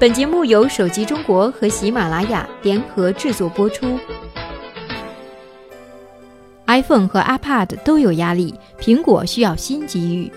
[0.00, 3.98] 本节目由手机中国和喜马拉雅联合制作播出。
[6.68, 10.32] iPhone 和 iPad 都有压力，苹果需要新机遇。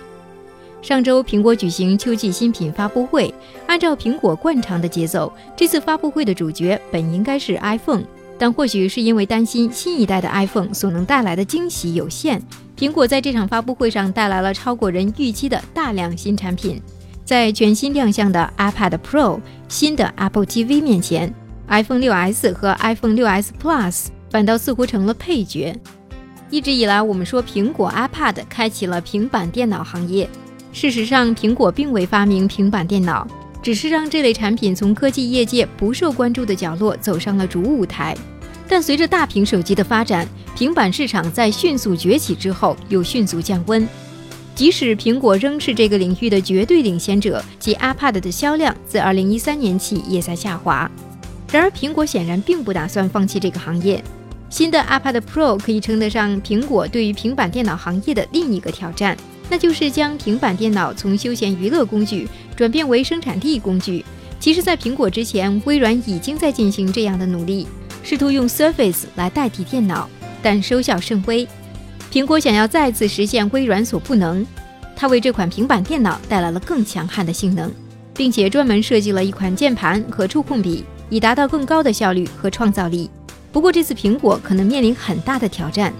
[0.82, 3.34] 上周，苹果举行秋季新品发布会。
[3.66, 8.04] 按照苹果惯常的节奏，这次发布会的主角本应该是 iPhone，
[8.38, 12.42] 但或许是因为担心新一代的 iPhone 所能带来的惊喜有限，
[12.78, 16.82] 苹果在这场发布会上带来了超过人预期的大量新产品。
[17.34, 21.34] 在全新亮相的 iPad Pro、新的 Apple TV 面前
[21.68, 25.76] ，iPhone 6s 和 iPhone 6s Plus 反倒似乎成了配角。
[26.52, 30.30] 一直以来，我们说苹果 iPad 开启了平板电脑行业。
[30.72, 33.28] 事实上，苹果并未发明平板电脑，
[33.64, 38.16] 只是让这类产品从科技业界不受关注的角落走上了主舞台。
[38.70, 43.90] 但随着大屏手机的发展，平板市场在迅速崛起之后又迅速降温。
[44.56, 50.90] 即使苹果仍是这个领域的绝对领先者，其 iPad 的销量自2013年起也在下滑。
[51.52, 54.04] 然而，苹果显然并不打算放弃这个行业。
[54.50, 59.18] 新的 iPad Pro 可以称得上苹果对于平板电脑行业的另一个挑战。
[59.50, 64.06] 那就是将平板电脑从休闲娱乐工具转变为生产力工具。
[64.40, 67.68] 其实，在苹果之前，微软已经在进行这样的努力，
[68.04, 70.10] 试图用 Surface 来代替电脑，
[70.42, 71.48] 但收效甚微。
[72.14, 74.46] 苹果想要再次实现微软所不能，
[74.96, 77.72] 它为这款平板电脑带来了更强悍的性能，
[78.14, 83.10] 并且专门设计了一款键盘和触控笔，以达到更高的效率和创造力。
[83.52, 85.92] 不过，这次苹果可能面临很大的挑战。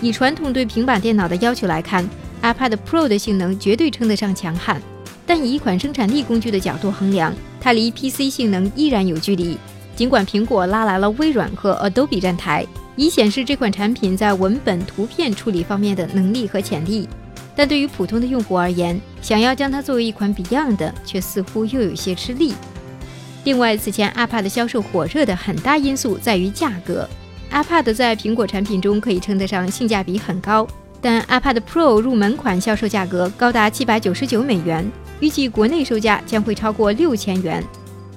[0.00, 2.04] 以传统对平板电脑的要求来看
[2.42, 4.82] ，iPad Pro 的性能绝对称得上强悍，
[5.24, 9.56] 但以一款生产力工具的角度衡量，它离 PC 性能依然有距离。
[9.94, 12.66] 尽管苹果拉来了微软和 Adobe 站台，
[13.00, 17.08] 以显示这款产品在文本、图片处理方面的能力和潜力，
[17.56, 22.52] 但对于普通的用户而言，想要将它作为一款 Beyond，却似乎又有些吃力。
[23.44, 27.08] 另外，此前 iPad 销售火热的很大因素在于价格
[27.50, 30.68] ，iPad 在苹果产品中可以称得上性价比很高。
[31.00, 34.86] 但 iPad Pro 入门款销售价格高达七百九十九美元，
[35.20, 37.64] 预计国内售价将会超过六千元。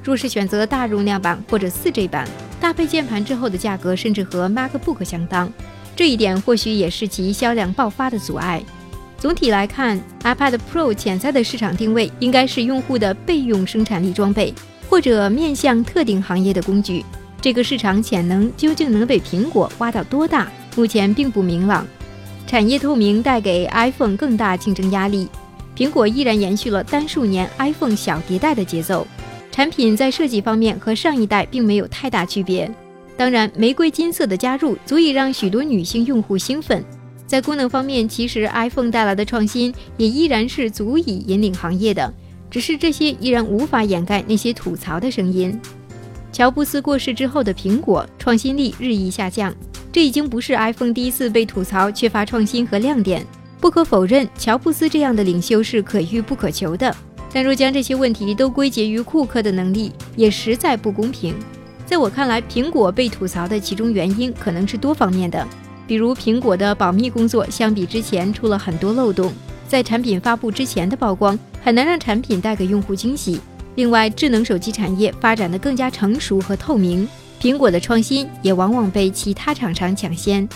[0.04, 2.28] 若是选择大容量版或者 4G 版，
[2.64, 5.52] 搭配键盘之后的价格甚至和 MacBook 相当，
[5.98, 8.64] 这一点或许也是其销量爆发的阻碍。
[9.18, 14.54] 总体来看，iPad Pro 潜在的市场定位应该是用户的备用生产力装备，
[14.90, 17.04] 或者面向特定行业的工具。
[17.42, 21.86] 这个市场潜能究竟能被苹果挖到多大，目前并不明朗。
[22.48, 25.28] 产业透明带给 iPhone 更大竞争压力，
[25.76, 29.06] 苹果依然延续了单数年 iPhone 小迭代的节奏，
[29.54, 32.68] 产品在设计方面和上一代并没有太大区别。
[33.16, 36.84] 当然，玫瑰金色的加入足以让许多女性用户兴奋。
[37.28, 42.12] 在功能方面，其实 iPhone 带来的创新也依然是足以引领行业的，
[42.50, 45.62] 只是这些依然无法掩盖那些吐槽的声音。
[46.32, 49.54] 乔布斯过世之后的苹果，创新力日益下降。
[49.92, 53.24] 这已经不是 iPhone 第一次被吐槽缺乏创新和亮点。
[53.62, 56.96] 不可否认，乔布斯这样的领袖是可遇不可求的。
[57.34, 61.36] 但若将这些问题都归结于库克的能力，也实在不公平。
[61.84, 65.46] 在我看来，苹果被吐槽的其中原因可能是多方面的，
[65.88, 69.34] 比如苹果的保密工作相比之前出了很多漏洞，
[69.68, 73.42] 在产品发布之前的曝光很难让产品带给用户惊喜。
[73.76, 77.08] 另外，智能手机产业发展的更加成熟和透明。
[77.42, 80.48] 苹果的创新也往往被其他厂商抢先。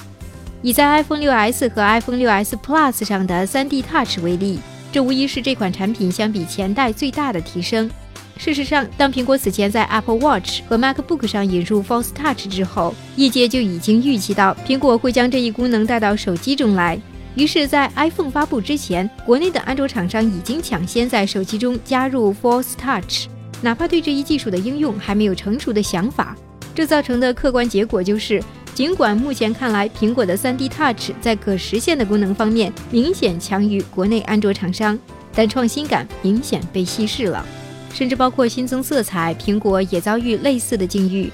[0.62, 4.60] 以在 iPhone 6s 和 iPhone 6s Plus 上的 3D Touch 为例，
[4.98, 7.88] 这无疑是这款产品相比前代最大的提升。
[8.36, 17.00] 事实上，当苹果此前在 Apple Watch 和 MacBook 上引入 Force Touch 之后，业界就已经预期到苹果会将这一功能带到手机中来。
[17.36, 23.28] 于是，在 iPhone 发布之前，国内的安卓厂商已经抢先在手机中加入 Force Touch，
[23.62, 26.36] 哪怕对这一技术的应用还没有成熟的想法。
[26.74, 28.44] 这造成的客观结果就是，
[28.78, 34.96] 尽管目前看来苹果的 3D Touch 在可实现的功能方面明显强于国内安卓厂商，
[35.34, 37.44] 但创新感明显被稀释了。
[37.92, 41.32] 甚至包括新增色彩，苹果也遭遇类似的境遇。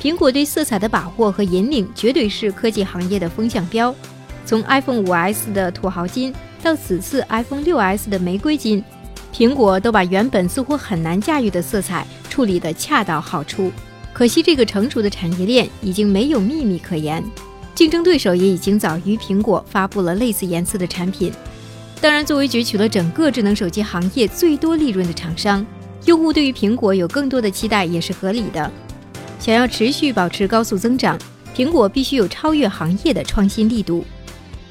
[0.00, 3.92] 苹果对色彩的把握和引领，绝对是科技行业的风向标。
[4.46, 6.32] 从 iPhone 5s 的土豪金
[6.62, 8.84] 到此次 iPhone 6s 的玫瑰金，
[9.34, 13.72] 苹果都把原本似乎很难驾驭的色彩处理得恰到好处。
[14.12, 17.24] 可惜，这个成熟的产业链已经没有秘密可言，
[17.74, 21.32] 竞争对手也已经早于苹果发布了类似颜色的产品。
[22.00, 25.64] 当然，作为攫取了整个智能手机行业最多利润的厂商，
[26.06, 28.70] 用户对于苹果有更多的期待也是合理的。
[29.38, 31.18] 想要持续保持高速增长，
[31.56, 34.04] 苹果必须有超越行业的创新力度。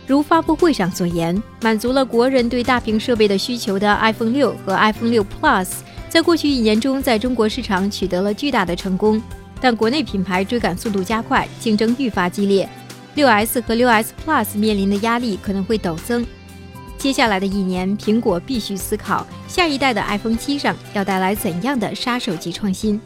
[0.06, 5.68] 如发布会上所言，满足了国人对大屏设备的需求的 iPhone 6和 iPhone 6 Plus。
[6.10, 9.22] 在过去一年中，在中国市场取得了巨大的成功，
[9.62, 12.68] 但国内品牌追赶速度加快，竞争愈发激烈
[13.16, 16.26] ，6S 和 6S Plus 面临的压力可能会陡增。
[16.98, 23.00] 接下来的一年，苹果必须思考下一代的 iPhone 七上要带来怎样的杀手级创新。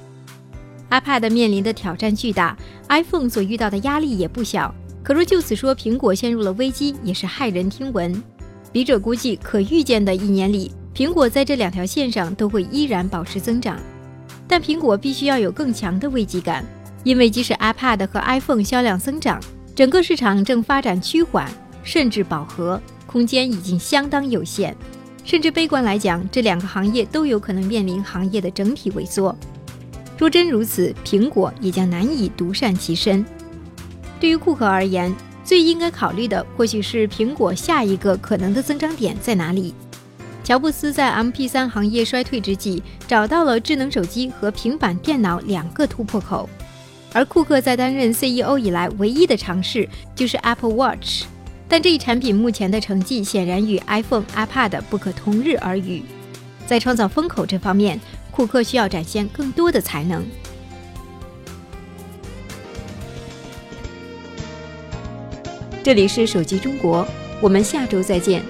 [0.90, 2.58] iPad 面临的挑战巨大
[2.88, 4.74] ，iPhone 所遇到的压力也不小。
[5.04, 8.24] 可若就此说苹果陷入了危机，也是骇人听闻。
[8.72, 13.80] 笔者估计，可预见的一年里，苹果在这两条线上都会依然保持增长。
[14.48, 16.63] 但苹果必须要有更强的危机感，
[17.04, 19.42] 因为即使 iPad 和 iPhone 销量增长，
[19.74, 21.50] 整个市场正发展趋缓，
[21.84, 24.75] 甚至饱和，空间已经相当有限。
[25.24, 29.36] 甚至悲观来讲，这两个行业都有可能面临行业的整体萎缩。
[30.18, 33.25] 若真如此，苹果也将难以独善其身。
[34.19, 39.74] 对于库克而言，最应该考虑的或许是苹果下一个可能的增长点在哪里。
[40.44, 46.50] 乔布斯在 MP3 行业衰退之际，找到了智能手机和平板电脑两个突破口，
[47.13, 51.24] 而库克在担任 CEO 以来唯一的尝试就是 Apple Watch，
[51.69, 56.04] 但这一产品目前的成绩显然与 iPhone、iPad 不可同日而语。
[56.68, 57.98] 在创造风口这方面，
[58.30, 60.25] 库克需要展现更多的才能。
[65.81, 67.06] 这里是手机中国，
[67.40, 68.44] 我们下周再见。